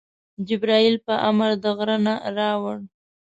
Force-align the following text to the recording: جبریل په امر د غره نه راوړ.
جبریل 0.47 0.95
په 1.05 1.13
امر 1.29 1.51
د 1.63 1.65
غره 1.77 1.97
نه 2.05 2.15
راوړ. 2.37 2.77